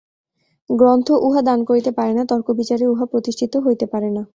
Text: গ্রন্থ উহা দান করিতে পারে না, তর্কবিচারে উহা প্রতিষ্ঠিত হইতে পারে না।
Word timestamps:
গ্রন্থ 0.69 1.07
উহা 1.27 1.41
দান 1.41 1.59
করিতে 1.63 1.91
পারে 1.91 2.11
না, 2.13 2.23
তর্কবিচারে 2.25 2.85
উহা 2.87 3.05
প্রতিষ্ঠিত 3.05 3.53
হইতে 3.57 3.85
পারে 3.85 4.09
না। 4.17 4.23